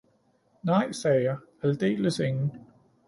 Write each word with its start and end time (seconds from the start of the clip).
Nej, 0.63 0.91
sagde 0.93 1.23
jeg, 1.23 1.37
aldeles 1.63 2.19
ingen 2.19 2.53